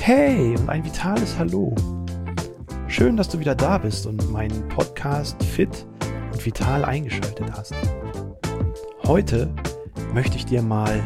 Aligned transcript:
Hey 0.00 0.54
und 0.56 0.68
ein 0.68 0.84
vitales 0.84 1.36
Hallo. 1.38 1.74
Schön, 2.86 3.16
dass 3.16 3.28
du 3.28 3.38
wieder 3.38 3.54
da 3.54 3.78
bist 3.78 4.06
und 4.06 4.30
meinen 4.30 4.68
Podcast 4.68 5.42
Fit 5.42 5.86
und 6.32 6.46
Vital 6.46 6.84
eingeschaltet 6.84 7.50
hast. 7.52 7.74
Heute 9.04 9.52
möchte 10.14 10.36
ich 10.36 10.46
dir 10.46 10.62
mal 10.62 11.02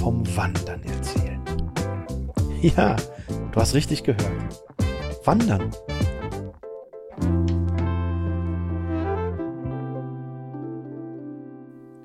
vom 0.00 0.24
Wandern 0.36 0.82
erzählen. 0.84 1.40
Ja, 2.62 2.96
du 3.52 3.60
hast 3.60 3.74
richtig 3.74 4.04
gehört. 4.04 4.62
Wandern. 5.24 5.70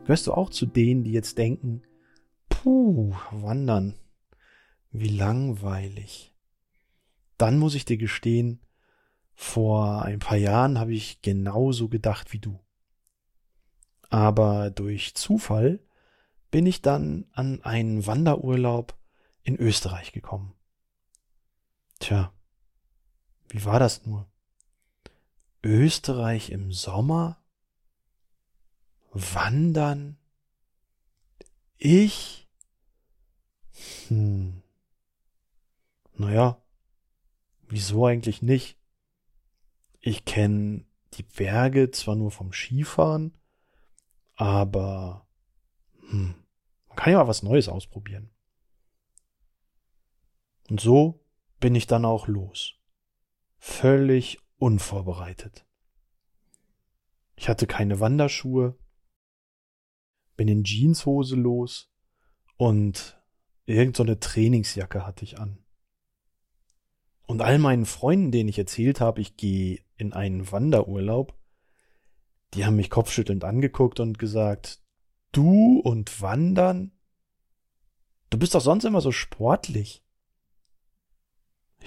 Gehörst 0.04 0.28
du 0.28 0.34
auch 0.34 0.50
zu 0.50 0.66
denen, 0.66 1.04
die 1.04 1.12
jetzt 1.12 1.38
denken, 1.38 1.84
puh, 2.64 3.16
wandern, 3.32 3.96
wie 4.91 5.08
langweilig. 5.08 6.36
Dann 7.38 7.58
muss 7.58 7.73
ich 7.73 7.86
dir 7.86 7.98
gestehen, 7.98 8.59
vor 9.34 10.02
ein 10.04 10.20
paar 10.20 10.38
Jahren 10.38 10.77
habe 10.77 10.94
ich 10.94 11.22
genauso 11.22 11.88
gedacht 11.88 12.34
wie 12.34 12.40
du. 12.40 12.59
Aber 14.09 14.72
durch 14.72 15.16
Zufall 15.16 15.80
bin 16.52 16.66
ich 16.66 16.81
dann 16.81 17.27
an 17.31 17.62
einen 17.64 18.05
Wanderurlaub 18.05 18.98
in 19.44 19.55
Österreich 19.55 20.12
gekommen. 20.12 20.53
Tja, 22.00 22.34
wie 23.48 23.64
war 23.64 23.80
das 23.80 24.05
nur? 24.05 24.30
Österreich 25.64 26.50
im 26.50 26.73
Sommer? 26.73 27.41
Wandern? 29.12 30.17
Ich? 31.78 32.48
Hm. 34.07 34.61
Naja, 36.13 36.61
wieso 37.67 38.05
eigentlich 38.05 38.41
nicht? 38.41 38.77
Ich 39.99 40.25
kenne 40.25 40.86
die 41.13 41.23
Berge 41.23 41.91
zwar 41.91 42.16
nur 42.16 42.31
vom 42.31 42.52
Skifahren, 42.52 43.38
aber 44.36 45.27
hm, 46.09 46.36
man 46.88 46.95
kann 46.95 47.13
ja 47.13 47.19
mal 47.19 47.27
was 47.27 47.44
Neues 47.44 47.67
ausprobieren. 47.67 48.31
Und 50.69 50.80
so 50.80 51.25
bin 51.59 51.75
ich 51.75 51.88
dann 51.88 52.05
auch 52.05 52.27
los. 52.27 52.75
Völlig 53.58 54.39
unvorbereitet. 54.58 55.66
Ich 57.36 57.49
hatte 57.49 57.67
keine 57.67 57.99
Wanderschuhe, 57.99 58.77
bin 60.36 60.47
in 60.47 60.64
Jeanshose 60.64 61.36
los 61.36 61.91
und 62.58 63.19
irgendeine 63.73 64.14
so 64.14 64.20
Trainingsjacke 64.20 65.06
hatte 65.06 65.23
ich 65.23 65.39
an. 65.39 65.64
Und 67.28 67.42
all 67.42 67.59
meinen 67.59 67.86
Freunden, 67.86 68.31
denen 68.31 68.50
ich 68.50 68.58
erzählt 68.58 69.00
habe, 69.00 69.22
ich 69.22 69.38
gehe 69.38 69.80
in 69.98 70.14
einen 70.14 70.52
Wanderurlaub, 70.52 71.38
die 72.53 72.66
haben 72.66 72.76
mich 72.76 72.89
kopfschüttelnd 72.89 73.44
angeguckt 73.44 74.00
und 74.00 74.17
gesagt, 74.17 74.81
du 75.31 75.80
und 75.80 76.22
Wandern? 76.22 76.92
Du 78.31 78.39
bist 78.39 78.56
doch 78.56 78.61
sonst 78.61 78.86
immer 78.86 79.02
so 79.02 79.11
sportlich. 79.11 80.04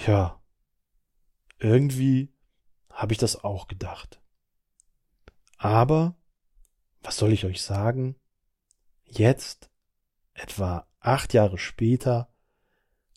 Ja, 0.07 0.41
irgendwie 1.59 2.33
habe 2.91 3.13
ich 3.13 3.19
das 3.19 3.43
auch 3.43 3.67
gedacht. 3.67 4.23
Aber, 5.59 6.17
was 7.03 7.17
soll 7.17 7.33
ich 7.33 7.45
euch 7.45 7.63
sagen? 7.63 8.17
Jetzt, 9.05 9.71
etwa 10.35 10.87
acht 11.03 11.35
Jahre 11.35 11.59
später, 11.59 12.33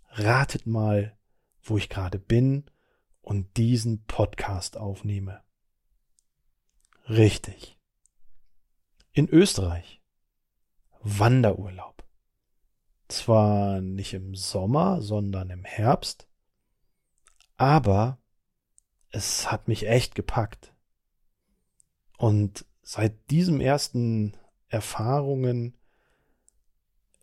ratet 0.09 0.65
mal, 0.65 1.17
wo 1.61 1.77
ich 1.77 1.89
gerade 1.89 2.19
bin 2.19 2.65
und 3.21 3.57
diesen 3.57 4.05
Podcast 4.05 4.77
aufnehme. 4.77 5.43
Richtig. 7.07 7.79
In 9.13 9.29
Österreich. 9.29 10.01
Wanderurlaub. 11.01 12.03
Zwar 13.07 13.81
nicht 13.81 14.13
im 14.13 14.33
Sommer, 14.35 15.01
sondern 15.01 15.51
im 15.51 15.63
Herbst, 15.63 16.27
aber 17.55 18.17
es 19.11 19.51
hat 19.51 19.67
mich 19.67 19.87
echt 19.87 20.15
gepackt. 20.15 20.73
Und 22.17 22.65
seit 22.81 23.29
diesem 23.29 23.61
ersten 23.61 24.35
Erfahrungen 24.67 25.77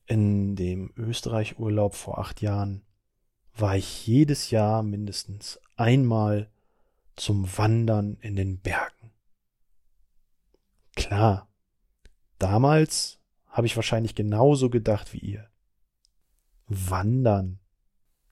in 0.06 0.56
dem 0.56 0.92
Österreich-Urlaub 0.96 1.94
vor 1.94 2.18
acht 2.18 2.42
Jahren 2.42 2.82
war 3.54 3.76
ich 3.76 4.06
jedes 4.06 4.50
Jahr 4.50 4.82
mindestens 4.82 5.60
einmal 5.76 6.50
zum 7.16 7.46
Wandern 7.56 8.16
in 8.20 8.36
den 8.36 8.58
Bergen. 8.60 9.12
Klar, 10.96 11.48
damals 12.38 13.18
habe 13.46 13.66
ich 13.66 13.76
wahrscheinlich 13.76 14.14
genauso 14.14 14.70
gedacht 14.70 15.12
wie 15.12 15.18
ihr. 15.18 15.50
Wandern, 16.66 17.60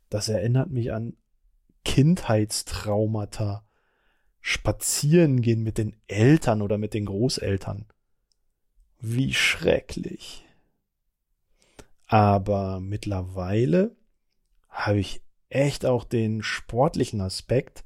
das 0.08 0.28
erinnert 0.28 0.70
mich 0.70 0.92
an 0.92 1.16
Kindheitstraumata, 1.84 3.66
spazieren 4.40 5.42
gehen 5.42 5.62
mit 5.62 5.78
den 5.78 5.96
Eltern 6.06 6.62
oder 6.62 6.78
mit 6.78 6.94
den 6.94 7.06
Großeltern. 7.06 7.86
Wie 8.98 9.32
schrecklich. 9.34 10.44
Aber 12.10 12.80
mittlerweile 12.80 13.94
habe 14.68 14.98
ich 14.98 15.22
echt 15.48 15.86
auch 15.86 16.02
den 16.02 16.42
sportlichen 16.42 17.20
Aspekt 17.20 17.84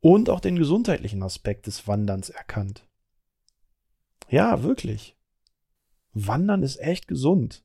und 0.00 0.30
auch 0.30 0.40
den 0.40 0.56
gesundheitlichen 0.56 1.22
Aspekt 1.22 1.66
des 1.66 1.86
Wanderns 1.86 2.30
erkannt. 2.30 2.88
Ja, 4.30 4.62
wirklich. 4.62 5.18
Wandern 6.14 6.62
ist 6.62 6.78
echt 6.78 7.06
gesund. 7.08 7.62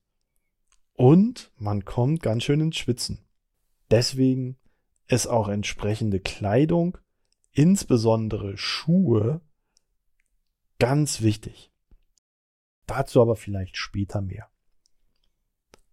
Und 0.91 1.53
man 1.55 1.85
kommt 1.85 2.21
ganz 2.21 2.43
schön 2.43 2.59
ins 2.59 2.75
Schwitzen. 2.75 3.25
Deswegen 3.89 4.57
ist 5.07 5.27
auch 5.27 5.47
entsprechende 5.47 6.19
Kleidung, 6.19 6.97
insbesondere 7.53 8.57
Schuhe, 8.57 9.39
ganz 10.79 11.21
wichtig. 11.21 11.71
Dazu 12.87 13.21
aber 13.21 13.37
vielleicht 13.37 13.77
später 13.77 14.19
mehr. 14.19 14.49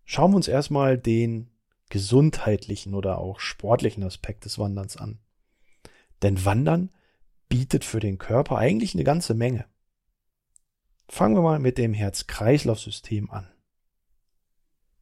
Schauen 0.05 0.33
wir 0.33 0.37
uns 0.37 0.49
erstmal 0.49 0.99
den 0.99 1.51
gesundheitlichen 1.89 2.95
oder 2.95 3.19
auch 3.19 3.41
sportlichen 3.41 4.03
Aspekt 4.03 4.45
des 4.45 4.59
Wanderns 4.59 4.97
an. 4.97 5.19
Denn 6.23 6.45
Wandern 6.45 6.91
bietet 7.49 7.85
für 7.85 8.01
den 8.01 8.19
Körper 8.19 8.59
eigentlich 8.59 8.95
eine 8.95 9.05
ganze 9.05 9.35
Menge. 9.35 9.67
Fangen 11.09 11.37
wir 11.37 11.43
mal 11.43 11.59
mit 11.59 11.79
dem 11.79 11.95
Herz-Kreislauf-System 11.95 13.31
an. 13.31 13.49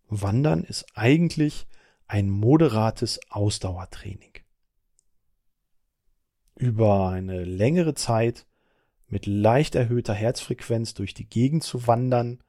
Wandern 0.09 0.65
ist 0.65 0.85
eigentlich 0.95 1.67
ein 2.07 2.29
moderates 2.29 3.21
Ausdauertraining. 3.31 4.33
Über 6.57 7.09
eine 7.09 7.45
längere 7.45 7.95
Zeit 7.95 8.47
mit 9.07 9.27
leicht 9.27 9.75
erhöhter 9.75 10.15
Herzfrequenz 10.15 10.95
durch 10.95 11.15
die 11.15 11.27
Gegend 11.27 11.63
zu 11.63 11.87
wandern, 11.87 12.43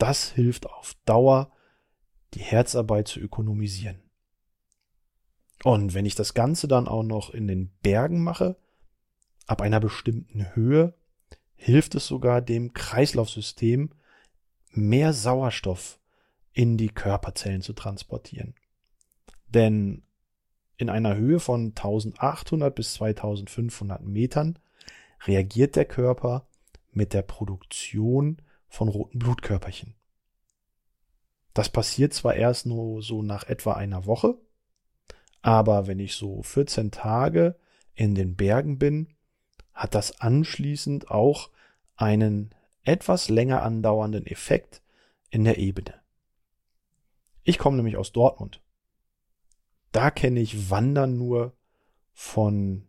das 0.00 0.30
hilft 0.30 0.66
auf 0.66 0.96
Dauer, 1.04 1.52
die 2.34 2.40
Herzarbeit 2.40 3.08
zu 3.08 3.20
ökonomisieren. 3.20 4.00
Und 5.62 5.94
wenn 5.94 6.06
ich 6.06 6.14
das 6.14 6.34
Ganze 6.34 6.68
dann 6.68 6.88
auch 6.88 7.02
noch 7.02 7.30
in 7.30 7.46
den 7.46 7.70
Bergen 7.82 8.22
mache, 8.22 8.56
ab 9.46 9.60
einer 9.60 9.80
bestimmten 9.80 10.54
Höhe, 10.54 10.94
hilft 11.54 11.94
es 11.94 12.06
sogar 12.06 12.40
dem 12.40 12.72
Kreislaufsystem, 12.72 13.90
mehr 14.72 15.12
Sauerstoff 15.12 15.98
in 16.52 16.78
die 16.78 16.88
Körperzellen 16.88 17.60
zu 17.60 17.74
transportieren. 17.74 18.54
Denn 19.48 20.02
in 20.76 20.88
einer 20.88 21.16
Höhe 21.16 21.40
von 21.40 21.68
1800 21.76 22.74
bis 22.74 22.94
2500 22.94 24.02
Metern 24.02 24.58
reagiert 25.26 25.76
der 25.76 25.84
Körper 25.84 26.48
mit 26.92 27.12
der 27.12 27.22
Produktion 27.22 28.40
von 28.70 28.88
roten 28.88 29.18
Blutkörperchen. 29.18 29.94
Das 31.52 31.68
passiert 31.68 32.14
zwar 32.14 32.36
erst 32.36 32.64
nur 32.64 33.02
so 33.02 33.22
nach 33.22 33.44
etwa 33.44 33.74
einer 33.74 34.06
Woche, 34.06 34.38
aber 35.42 35.86
wenn 35.86 35.98
ich 35.98 36.14
so 36.14 36.42
14 36.42 36.90
Tage 36.90 37.56
in 37.94 38.14
den 38.14 38.36
Bergen 38.36 38.78
bin, 38.78 39.08
hat 39.74 39.94
das 39.94 40.20
anschließend 40.20 41.10
auch 41.10 41.50
einen 41.96 42.54
etwas 42.82 43.28
länger 43.28 43.62
andauernden 43.62 44.26
Effekt 44.26 44.82
in 45.28 45.44
der 45.44 45.58
Ebene. 45.58 45.94
Ich 47.42 47.58
komme 47.58 47.76
nämlich 47.76 47.96
aus 47.96 48.12
Dortmund. 48.12 48.62
Da 49.92 50.10
kenne 50.10 50.40
ich 50.40 50.70
Wandern 50.70 51.16
nur 51.18 51.56
von 52.12 52.86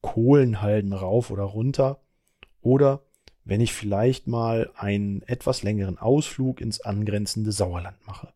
Kohlenhalden 0.00 0.92
rauf 0.92 1.30
oder 1.30 1.44
runter 1.44 2.02
oder 2.60 3.03
wenn 3.44 3.60
ich 3.60 3.72
vielleicht 3.72 4.26
mal 4.26 4.70
einen 4.74 5.22
etwas 5.22 5.62
längeren 5.62 5.98
Ausflug 5.98 6.60
ins 6.60 6.80
angrenzende 6.80 7.52
Sauerland 7.52 8.06
mache. 8.06 8.32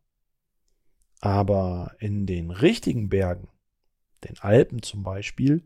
Aber 1.21 1.97
in 1.99 2.27
den 2.27 2.51
richtigen 2.51 3.09
Bergen, 3.09 3.49
den 4.25 4.39
Alpen 4.39 4.83
zum 4.83 5.03
Beispiel, 5.03 5.65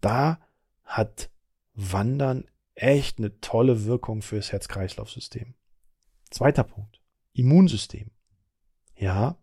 da 0.00 0.38
hat 0.84 1.30
Wandern 1.74 2.44
echt 2.74 3.18
eine 3.18 3.40
tolle 3.40 3.84
Wirkung 3.84 4.22
fürs 4.22 4.52
Herz-Kreislauf-System. 4.52 5.54
Zweiter 6.30 6.64
Punkt. 6.64 7.00
Immunsystem. 7.32 8.10
Ja, 8.96 9.36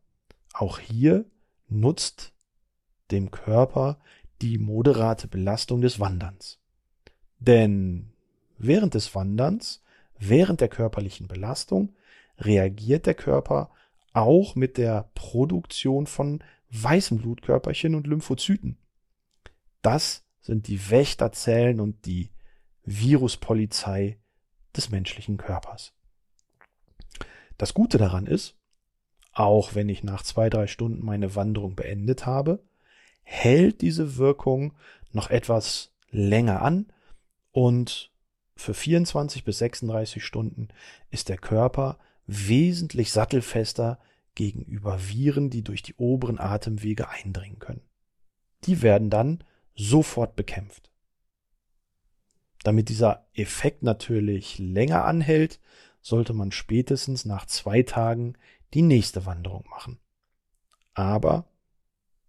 auch 0.54 0.80
hier 0.80 1.26
nutzt 1.68 2.34
dem 3.12 3.32
Körper 3.32 4.00
die 4.42 4.58
moderate 4.58 5.28
Belastung 5.28 5.82
des 5.82 6.00
Wanderns. 6.00 6.60
Denn 7.40 8.13
während 8.58 8.94
des 8.94 9.14
Wanderns, 9.16 9.84
während 10.20 10.62
der 10.62 10.70
körperlichen 10.70 11.28
Belastung, 11.28 11.94
reagiert 12.38 13.06
der 13.06 13.16
Körper 13.16 13.70
auch 14.14 14.56
mit 14.56 14.78
der 14.78 15.10
Produktion 15.16 16.08
von 16.08 16.44
weißen 16.70 17.20
Blutkörperchen 17.20 17.96
und 17.96 18.08
Lymphozyten. 18.08 18.78
Das 19.82 20.24
sind 20.42 20.68
die 20.68 20.90
Wächterzellen 20.90 21.80
und 21.80 22.06
die 22.06 22.30
Viruspolizei 22.86 24.18
des 24.76 24.90
menschlichen 24.90 25.38
Körpers. 25.38 25.94
Das 27.58 27.74
Gute 27.74 27.98
daran 27.98 28.26
ist, 28.26 28.56
auch 29.34 29.74
wenn 29.74 29.90
ich 29.90 30.04
nach 30.04 30.24
zwei, 30.24 30.50
drei 30.50 30.68
Stunden 30.68 31.06
meine 31.06 31.36
Wanderung 31.36 31.76
beendet 31.76 32.26
habe, 32.26 32.64
hält 33.24 33.82
diese 33.82 34.18
Wirkung 34.18 34.74
noch 35.12 35.30
etwas 35.30 35.92
länger 36.12 36.62
an 36.62 36.88
und 37.52 38.12
für 38.56 38.74
24 38.74 39.44
bis 39.44 39.58
36 39.60 40.24
Stunden 40.24 40.70
ist 41.10 41.30
der 41.30 41.38
Körper 41.38 41.98
wesentlich 42.28 43.12
sattelfester 43.12 44.00
gegenüber 44.36 45.00
Viren, 45.08 45.50
die 45.50 45.64
durch 45.64 45.82
die 45.84 45.96
oberen 45.96 46.40
Atemwege 46.40 47.10
eindringen 47.10 47.60
können. 47.60 47.84
Die 48.66 48.82
werden 48.82 49.10
dann 49.10 49.44
sofort 49.76 50.36
bekämpft. 50.36 50.92
Damit 52.64 52.90
dieser 52.90 53.28
Effekt 53.34 53.84
natürlich 53.84 54.58
länger 54.58 55.04
anhält, 55.04 55.60
sollte 56.02 56.34
man 56.34 56.52
spätestens 56.52 57.26
nach 57.26 57.46
zwei 57.46 57.84
Tagen 57.84 58.38
die 58.74 58.82
nächste 58.82 59.26
Wanderung 59.26 59.66
machen. 59.70 60.00
Aber 60.94 61.50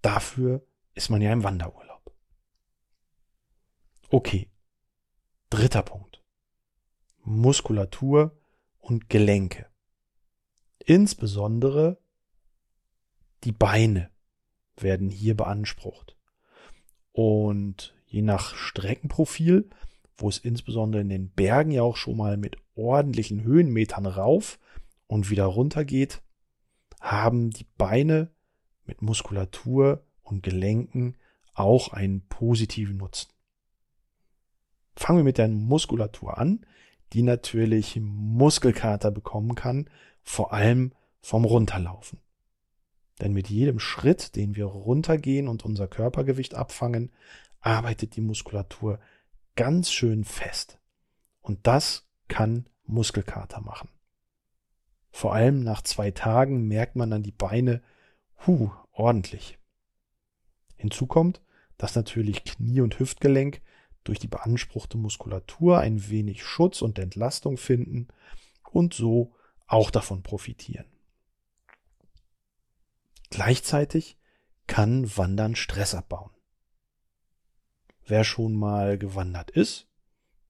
dafür 0.02 0.66
ist 0.94 1.10
man 1.10 1.22
ja 1.22 1.32
im 1.32 1.44
Wanderurlaub. 1.44 2.12
Okay. 4.10 4.48
Dritter 5.50 5.82
Punkt. 5.82 6.13
Muskulatur 7.24 8.36
und 8.78 9.08
Gelenke. 9.08 9.66
Insbesondere 10.84 11.98
die 13.44 13.52
Beine 13.52 14.10
werden 14.76 15.10
hier 15.10 15.36
beansprucht. 15.36 16.16
Und 17.12 17.94
je 18.06 18.22
nach 18.22 18.54
Streckenprofil, 18.54 19.70
wo 20.16 20.28
es 20.28 20.38
insbesondere 20.38 21.02
in 21.02 21.08
den 21.08 21.30
Bergen 21.30 21.70
ja 21.70 21.82
auch 21.82 21.96
schon 21.96 22.16
mal 22.16 22.36
mit 22.36 22.56
ordentlichen 22.74 23.42
Höhenmetern 23.42 24.06
rauf 24.06 24.58
und 25.06 25.30
wieder 25.30 25.44
runter 25.44 25.84
geht, 25.84 26.22
haben 27.00 27.50
die 27.50 27.66
Beine 27.76 28.30
mit 28.84 29.02
Muskulatur 29.02 30.04
und 30.22 30.42
Gelenken 30.42 31.16
auch 31.54 31.92
einen 31.92 32.26
positiven 32.26 32.96
Nutzen. 32.96 33.30
Fangen 34.96 35.18
wir 35.20 35.24
mit 35.24 35.38
der 35.38 35.48
Muskulatur 35.48 36.38
an, 36.38 36.64
die 37.14 37.22
natürlich 37.22 37.98
Muskelkater 38.00 39.10
bekommen 39.10 39.54
kann, 39.54 39.88
vor 40.22 40.52
allem 40.52 40.92
vom 41.20 41.44
Runterlaufen. 41.44 42.20
Denn 43.20 43.32
mit 43.32 43.48
jedem 43.48 43.78
Schritt, 43.78 44.34
den 44.34 44.56
wir 44.56 44.66
runtergehen 44.66 45.46
und 45.46 45.64
unser 45.64 45.86
Körpergewicht 45.86 46.54
abfangen, 46.54 47.12
arbeitet 47.60 48.16
die 48.16 48.20
Muskulatur 48.20 48.98
ganz 49.54 49.92
schön 49.92 50.24
fest. 50.24 50.78
Und 51.40 51.66
das 51.66 52.08
kann 52.26 52.68
Muskelkater 52.84 53.60
machen. 53.60 53.88
Vor 55.12 55.32
allem 55.32 55.62
nach 55.62 55.82
zwei 55.82 56.10
Tagen 56.10 56.66
merkt 56.66 56.96
man 56.96 57.10
dann 57.10 57.22
die 57.22 57.32
Beine, 57.32 57.80
hu, 58.44 58.72
ordentlich. 58.90 59.58
Hinzu 60.76 61.06
kommt, 61.06 61.40
dass 61.78 61.94
natürlich 61.94 62.42
Knie 62.42 62.80
und 62.80 62.98
Hüftgelenk 62.98 63.62
durch 64.04 64.18
die 64.18 64.28
beanspruchte 64.28 64.96
Muskulatur 64.98 65.80
ein 65.80 66.08
wenig 66.08 66.44
Schutz 66.44 66.82
und 66.82 66.98
Entlastung 66.98 67.56
finden 67.56 68.08
und 68.70 68.94
so 68.94 69.34
auch 69.66 69.90
davon 69.90 70.22
profitieren. 70.22 70.86
Gleichzeitig 73.30 74.18
kann 74.66 75.16
Wandern 75.16 75.56
Stress 75.56 75.94
abbauen. 75.94 76.30
Wer 78.06 78.24
schon 78.24 78.54
mal 78.54 78.98
gewandert 78.98 79.50
ist, 79.50 79.88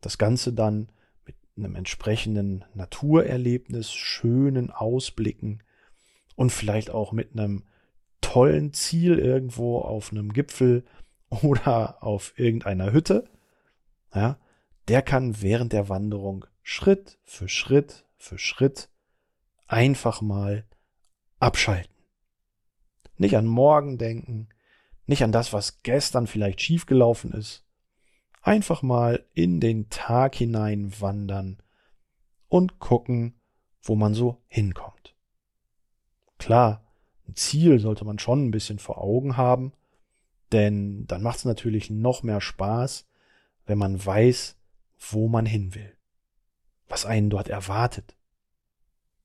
das 0.00 0.18
Ganze 0.18 0.52
dann 0.52 0.90
einem 1.56 1.76
entsprechenden 1.76 2.64
Naturerlebnis, 2.74 3.92
schönen 3.92 4.70
Ausblicken 4.70 5.62
und 6.34 6.50
vielleicht 6.50 6.90
auch 6.90 7.12
mit 7.12 7.32
einem 7.32 7.64
tollen 8.20 8.72
Ziel 8.72 9.18
irgendwo 9.18 9.78
auf 9.78 10.10
einem 10.10 10.32
Gipfel 10.32 10.84
oder 11.30 12.02
auf 12.02 12.34
irgendeiner 12.36 12.92
Hütte, 12.92 13.28
ja, 14.14 14.38
der 14.88 15.02
kann 15.02 15.40
während 15.42 15.72
der 15.72 15.88
Wanderung 15.88 16.44
Schritt 16.62 17.18
für 17.24 17.48
Schritt 17.48 18.04
für 18.16 18.38
Schritt 18.38 18.88
einfach 19.66 20.20
mal 20.22 20.64
abschalten. 21.38 21.94
Nicht 23.16 23.36
an 23.36 23.46
morgen 23.46 23.98
denken, 23.98 24.48
nicht 25.06 25.22
an 25.22 25.32
das, 25.32 25.52
was 25.52 25.82
gestern 25.82 26.26
vielleicht 26.26 26.60
schiefgelaufen 26.60 27.32
ist, 27.32 27.64
einfach 28.40 28.82
mal 28.82 29.24
in 29.34 29.60
den 29.60 29.88
Tag 29.90 30.34
hinein 30.34 30.92
wandern 31.00 31.62
und 32.48 32.78
gucken, 32.78 33.34
wo 33.82 33.94
man 33.94 34.14
so 34.14 34.42
hinkommt. 34.48 35.14
Klar, 36.38 36.82
ein 37.28 37.36
Ziel 37.36 37.78
sollte 37.78 38.04
man 38.04 38.18
schon 38.18 38.46
ein 38.46 38.50
bisschen 38.50 38.78
vor 38.78 38.98
Augen 38.98 39.36
haben, 39.36 39.72
denn 40.52 41.06
dann 41.06 41.22
macht 41.22 41.38
es 41.38 41.44
natürlich 41.44 41.90
noch 41.90 42.22
mehr 42.22 42.40
Spaß, 42.40 43.06
wenn 43.66 43.78
man 43.78 44.04
weiß, 44.04 44.56
wo 45.10 45.28
man 45.28 45.46
hin 45.46 45.74
will, 45.74 45.96
was 46.88 47.06
einen 47.06 47.30
dort 47.30 47.48
erwartet. 47.48 48.16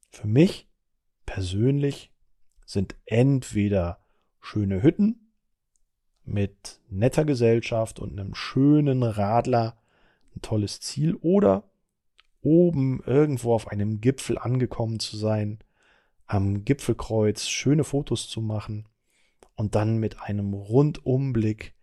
Für 0.09 0.27
mich 0.27 0.68
persönlich 1.25 2.12
sind 2.65 2.95
entweder 3.06 4.03
schöne 4.41 4.81
Hütten 4.81 5.31
mit 6.24 6.79
netter 6.89 7.25
Gesellschaft 7.25 8.00
und 8.00 8.19
einem 8.19 8.36
schönen 8.36 9.03
Radler 9.03 9.77
ein 10.36 10.41
tolles 10.41 10.79
Ziel 10.79 11.15
oder 11.15 11.69
oben 12.41 13.01
irgendwo 13.05 13.53
auf 13.53 13.67
einem 13.67 14.01
Gipfel 14.01 14.38
angekommen 14.38 15.00
zu 15.00 15.17
sein, 15.17 15.60
am 16.25 16.63
Gipfelkreuz 16.63 17.48
schöne 17.48 17.84
Fotos 17.84 18.29
zu 18.29 18.41
machen 18.41 18.88
und 19.55 19.75
dann 19.75 19.98
mit 19.98 20.22
einem 20.22 20.53
Rundumblick 20.53 21.74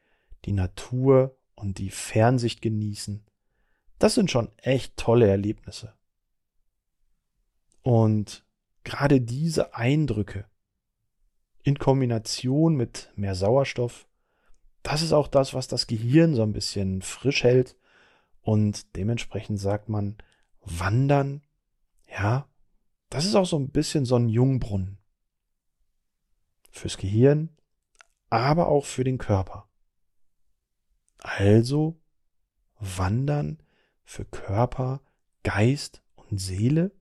die 0.45 0.53
Natur 0.53 1.37
und 1.57 1.79
die 1.79 1.91
Fernsicht 1.91 2.63
genießen. 2.63 3.27
Das 3.99 4.15
sind 4.15 4.31
schon 4.31 4.51
echt 4.59 4.97
tolle 4.97 5.27
Erlebnisse. 5.27 5.95
Und 7.83 8.45
gerade 8.85 9.21
diese 9.21 9.75
Eindrücke 9.75 10.49
in 11.65 11.79
Kombination 11.79 12.77
mit 12.77 13.11
mehr 13.17 13.35
Sauerstoff 13.35 14.07
das 14.87 15.03
ist 15.03 15.13
auch 15.13 15.27
das, 15.27 15.53
was 15.53 15.67
das 15.67 15.89
Gehirn 15.89 16.37
so 16.37 16.45
ein 16.45 16.53
bisschen 16.53 17.03
frisch 17.03 17.43
hält. 17.43 17.77
Und 18.41 18.95
dementsprechend 18.95 19.59
sagt 19.59 19.89
man, 19.89 20.17
wandern, 20.65 21.43
ja, 22.09 22.49
das 23.11 23.25
ist 23.25 23.35
auch 23.35 23.47
so 23.47 23.59
ein 23.59 23.71
bisschen 23.71 24.05
so 24.05 24.15
ein 24.15 24.29
Jungbrunnen. 24.29 24.99
Fürs 26.71 26.99
Gehirn, 26.99 27.49
aber 28.31 28.69
auch 28.69 28.85
für 28.85 29.03
den 29.03 29.19
Körper. 29.19 29.66
Also 31.27 32.01
wandern 32.79 33.59
für 34.05 34.25
Körper, 34.25 35.03
Geist 35.43 36.01
und 36.15 36.39
Seele? 36.39 36.93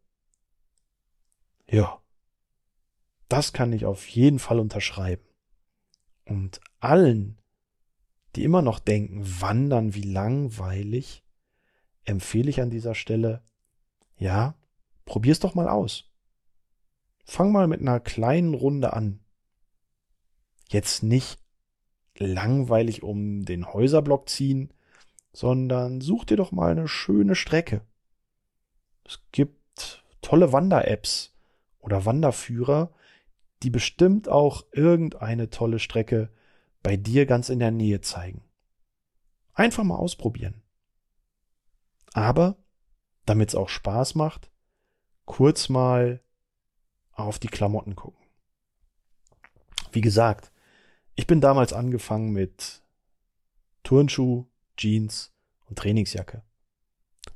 Ja, 1.69 2.01
das 3.29 3.53
kann 3.53 3.71
ich 3.71 3.85
auf 3.85 4.07
jeden 4.07 4.39
Fall 4.39 4.59
unterschreiben. 4.59 5.23
Und 6.25 6.59
allen, 6.79 7.37
die 8.35 8.43
immer 8.43 8.63
noch 8.63 8.79
denken, 8.79 9.23
wandern, 9.41 9.93
wie 9.93 10.01
langweilig, 10.01 11.23
empfehle 12.03 12.49
ich 12.49 12.61
an 12.61 12.71
dieser 12.71 12.95
Stelle, 12.95 13.43
ja, 14.17 14.55
probier's 15.05 15.39
doch 15.39 15.53
mal 15.53 15.69
aus. 15.69 16.11
Fang 17.25 17.51
mal 17.51 17.67
mit 17.67 17.79
einer 17.79 17.99
kleinen 17.99 18.55
Runde 18.55 18.93
an. 18.93 19.23
Jetzt 20.67 21.03
nicht 21.03 21.44
langweilig 22.17 23.03
um 23.03 23.45
den 23.45 23.73
Häuserblock 23.73 24.29
ziehen, 24.29 24.73
sondern 25.33 26.01
such 26.01 26.25
dir 26.25 26.37
doch 26.37 26.51
mal 26.51 26.71
eine 26.71 26.87
schöne 26.87 27.35
Strecke. 27.35 27.81
Es 29.03 29.19
gibt 29.31 30.03
tolle 30.21 30.51
Wander-Apps 30.51 31.35
oder 31.79 32.05
Wanderführer, 32.05 32.91
die 33.63 33.69
bestimmt 33.69 34.29
auch 34.29 34.65
irgendeine 34.71 35.49
tolle 35.49 35.79
Strecke 35.79 36.29
bei 36.83 36.97
dir 36.97 37.25
ganz 37.25 37.49
in 37.49 37.59
der 37.59 37.71
Nähe 37.71 38.01
zeigen. 38.01 38.43
Einfach 39.53 39.83
mal 39.83 39.95
ausprobieren. 39.95 40.61
Aber, 42.13 42.57
damit 43.25 43.49
es 43.49 43.55
auch 43.55 43.69
Spaß 43.69 44.15
macht, 44.15 44.51
kurz 45.25 45.69
mal 45.69 46.21
auf 47.11 47.39
die 47.39 47.47
Klamotten 47.47 47.95
gucken. 47.95 48.23
Wie 49.91 50.01
gesagt, 50.01 50.51
ich 51.15 51.27
bin 51.27 51.41
damals 51.41 51.73
angefangen 51.73 52.31
mit 52.31 52.81
Turnschuh, 53.83 54.45
Jeans 54.77 55.31
und 55.67 55.77
Trainingsjacke. 55.77 56.43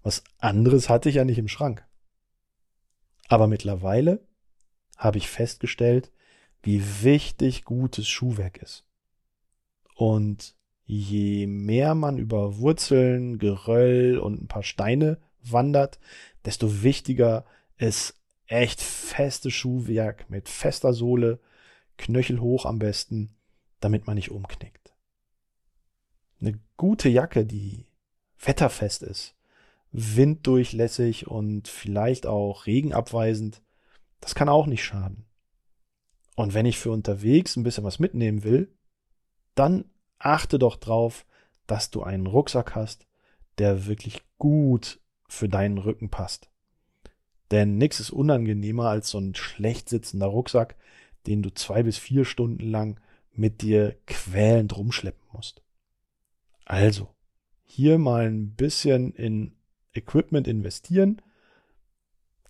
Was 0.03 0.24
anderes 0.38 0.89
hatte 0.89 1.09
ich 1.09 1.15
ja 1.15 1.25
nicht 1.25 1.38
im 1.38 1.48
Schrank. 1.48 1.86
Aber 3.27 3.48
mittlerweile 3.48 4.25
habe 4.98 5.17
ich 5.17 5.29
festgestellt, 5.29 6.12
wie 6.62 7.03
wichtig 7.03 7.63
gutes 7.63 8.07
Schuhwerk 8.07 8.57
ist. 8.57 8.86
Und 9.95 10.55
je 10.86 11.48
mehr 11.48 11.95
man 11.95 12.17
über 12.17 12.57
Wurzeln, 12.57 13.38
Geröll 13.38 14.17
und 14.17 14.41
ein 14.41 14.48
paar 14.48 14.63
Steine 14.63 15.19
wandert, 15.41 16.00
desto 16.45 16.83
wichtiger 16.83 17.45
ist 17.77 18.15
echt 18.48 18.81
festes 18.81 19.53
Schuhwerk 19.53 20.29
mit 20.29 20.50
fester 20.50 20.93
Sohle, 20.93 21.39
knöchelhoch 21.98 22.65
am 22.65 22.79
besten, 22.79 23.36
damit 23.79 24.07
man 24.07 24.15
nicht 24.15 24.31
umknickt. 24.31 24.93
Eine 26.41 26.59
gute 26.77 27.09
Jacke, 27.09 27.45
die 27.45 27.86
wetterfest 28.39 29.03
ist, 29.03 29.36
winddurchlässig 29.91 31.27
und 31.27 31.67
vielleicht 31.67 32.25
auch 32.25 32.65
regenabweisend, 32.65 33.62
das 34.21 34.36
kann 34.36 34.50
auch 34.50 34.65
nicht 34.65 34.83
schaden. 34.83 35.25
Und 36.36 36.53
wenn 36.53 36.65
ich 36.65 36.79
für 36.79 36.91
unterwegs 36.91 37.57
ein 37.57 37.63
bisschen 37.63 37.83
was 37.83 38.00
mitnehmen 38.00 38.43
will, 38.43 38.74
dann 39.55 39.86
achte 40.19 40.57
doch 40.59 40.77
drauf, 40.77 41.25
dass 41.67 41.91
du 41.91 42.03
einen 42.03 42.27
Rucksack 42.27 42.75
hast, 42.75 43.07
der 43.57 43.88
wirklich 43.88 44.21
gut 44.38 45.01
für 45.27 45.50
deinen 45.50 45.77
Rücken 45.77 46.09
passt. 46.09 46.50
Denn 47.51 47.77
nichts 47.77 48.00
ist 48.00 48.12
unangenehmer 48.12 48.89
als 48.89 49.09
so 49.09 49.19
ein 49.19 49.36
schlecht 49.36 49.89
sitzender 49.89 50.27
Rucksack, 50.27 50.75
den 51.27 51.41
du 51.41 51.50
zwei 51.53 51.83
bis 51.83 51.98
vier 51.98 52.25
Stunden 52.25 52.69
lang 52.69 53.00
mit 53.33 53.62
dir 53.62 53.95
quälend 54.05 54.75
rumschleppen 54.77 55.27
musst. 55.31 55.62
Also, 56.65 57.09
hier 57.63 57.98
mal 57.98 58.27
ein 58.27 58.55
bisschen 58.55 59.13
in 59.13 59.55
Equipment 59.93 60.48
investieren, 60.48 61.21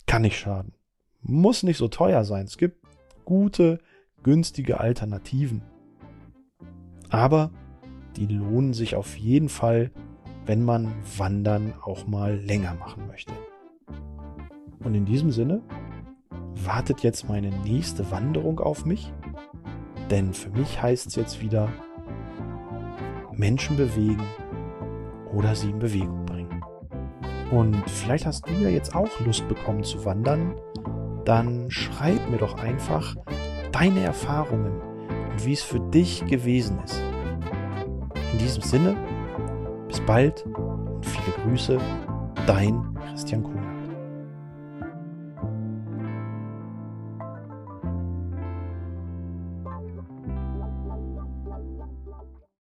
kann 0.06 0.22
nicht 0.22 0.38
schaden. 0.38 0.74
Muss 1.22 1.62
nicht 1.62 1.76
so 1.76 1.88
teuer 1.88 2.24
sein. 2.24 2.46
Es 2.46 2.56
gibt 2.56 2.84
gute, 3.24 3.80
günstige 4.22 4.80
Alternativen. 4.80 5.62
Aber 7.10 7.50
die 8.16 8.26
lohnen 8.26 8.74
sich 8.74 8.96
auf 8.96 9.16
jeden 9.16 9.48
Fall, 9.48 9.90
wenn 10.46 10.64
man 10.64 10.92
Wandern 11.16 11.74
auch 11.82 12.06
mal 12.06 12.36
länger 12.36 12.74
machen 12.74 13.06
möchte. 13.06 13.32
Und 14.80 14.94
in 14.94 15.04
diesem 15.04 15.30
Sinne 15.30 15.62
wartet 16.54 17.02
jetzt 17.02 17.28
meine 17.28 17.50
nächste 17.62 18.10
Wanderung 18.10 18.60
auf 18.60 18.84
mich, 18.84 19.12
denn 20.10 20.34
für 20.34 20.50
mich 20.50 20.82
heißt 20.82 21.06
es 21.06 21.14
jetzt 21.14 21.40
wieder 21.40 21.68
Menschen 23.32 23.76
bewegen 23.76 24.22
oder 25.32 25.54
sie 25.54 25.70
in 25.70 25.78
Bewegung 25.78 26.26
bringen. 26.26 26.64
Und 27.50 27.88
vielleicht 27.88 28.26
hast 28.26 28.48
du 28.48 28.52
ja 28.54 28.68
jetzt 28.68 28.94
auch 28.94 29.08
Lust 29.24 29.46
bekommen 29.48 29.82
zu 29.82 30.04
wandern, 30.04 30.54
dann 31.24 31.70
schreib 31.70 32.28
mir 32.30 32.38
doch 32.38 32.58
einfach 32.58 33.16
deine 33.72 34.00
Erfahrungen 34.00 34.80
und 35.32 35.46
wie 35.46 35.52
es 35.52 35.62
für 35.62 35.80
dich 35.80 36.24
gewesen 36.26 36.78
ist. 36.84 37.02
In 38.32 38.38
diesem 38.38 38.62
Sinne, 38.62 38.96
bis 39.88 40.00
bald 40.00 40.44
und 40.46 41.04
viele 41.04 41.36
Grüße, 41.44 41.78
dein 42.46 42.94
Christian 43.08 43.42
Kuhn. 43.42 43.79